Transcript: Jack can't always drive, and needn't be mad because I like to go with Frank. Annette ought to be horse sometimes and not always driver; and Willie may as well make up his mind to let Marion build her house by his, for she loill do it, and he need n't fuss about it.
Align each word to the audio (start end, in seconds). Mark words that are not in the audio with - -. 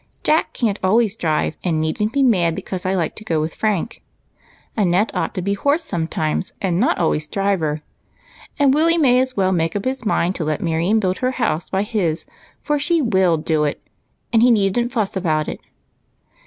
Jack 0.23 0.51
can't 0.53 0.79
always 0.83 1.15
drive, 1.15 1.55
and 1.63 1.79
needn't 1.79 2.11
be 2.11 2.23
mad 2.23 2.55
because 2.55 2.87
I 2.87 2.95
like 2.95 3.15
to 3.17 3.23
go 3.23 3.39
with 3.39 3.53
Frank. 3.53 4.01
Annette 4.75 5.13
ought 5.13 5.35
to 5.35 5.43
be 5.43 5.53
horse 5.53 5.83
sometimes 5.83 6.53
and 6.59 6.79
not 6.79 6.97
always 6.97 7.27
driver; 7.27 7.83
and 8.57 8.73
Willie 8.73 8.97
may 8.97 9.19
as 9.19 9.37
well 9.37 9.51
make 9.51 9.75
up 9.75 9.85
his 9.85 10.03
mind 10.03 10.33
to 10.37 10.43
let 10.43 10.59
Marion 10.59 10.99
build 10.99 11.19
her 11.19 11.33
house 11.37 11.69
by 11.69 11.83
his, 11.83 12.25
for 12.63 12.79
she 12.79 12.99
loill 12.99 13.37
do 13.37 13.63
it, 13.63 13.79
and 14.33 14.41
he 14.41 14.49
need 14.49 14.75
n't 14.79 14.91
fuss 14.91 15.15
about 15.15 15.47
it. 15.47 15.59